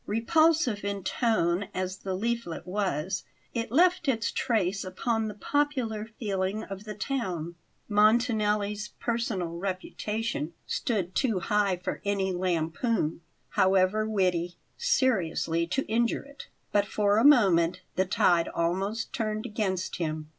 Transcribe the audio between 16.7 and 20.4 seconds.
but for a moment the tide almost turned against him.